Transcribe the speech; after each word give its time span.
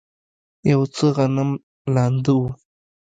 یو 0.71 0.81
څه 0.95 1.05
غنم 1.15 1.49
لانده 1.93 2.33
و. 2.39 2.41